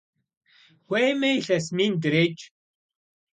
Хуеймэ 0.85 1.29
илъэс 1.39 1.65
мин 1.75 1.93
дрекӀ! 2.01 2.43